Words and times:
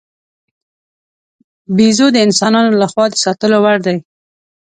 بیزو 1.75 2.07
د 2.13 2.17
انسانانو 2.25 2.71
له 2.81 2.87
خوا 2.91 3.05
د 3.09 3.15
ساتلو 3.23 3.57
وړ 3.63 3.77
دی. 3.85 3.97